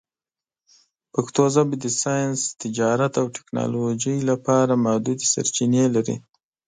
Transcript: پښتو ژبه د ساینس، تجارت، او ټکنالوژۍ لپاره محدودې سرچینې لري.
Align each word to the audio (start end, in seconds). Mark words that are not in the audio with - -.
پښتو 1.13 1.43
ژبه 1.53 1.75
د 1.83 1.85
ساینس، 2.01 2.39
تجارت، 2.61 3.13
او 3.21 3.25
ټکنالوژۍ 3.37 4.17
لپاره 4.29 4.81
محدودې 4.85 5.25
سرچینې 5.33 5.85
لري. 5.95 6.15